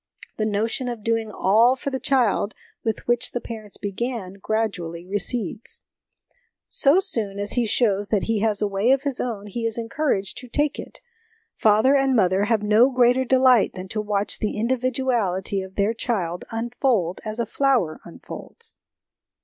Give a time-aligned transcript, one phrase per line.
[0.37, 5.83] The notion of doing all for the child with which the parents began gradually recedes.
[6.67, 9.77] So soon as he shows that he has a way of his own he is
[9.77, 11.01] encouraged to take it.
[11.53, 16.45] Father and mother have no greater delight than to watch the individuality of their child
[16.51, 18.73] unfold as a flower unfolds.